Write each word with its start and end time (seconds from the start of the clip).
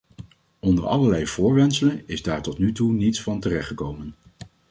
Onder 0.59 0.85
allerlei 0.87 1.25
voorwendselen 1.27 2.03
is 2.07 2.21
daar 2.23 2.41
tot 2.41 2.57
nu 2.57 2.71
toe 2.71 2.91
niets 2.91 3.21
van 3.23 3.39
terechtgekomen. 3.39 4.15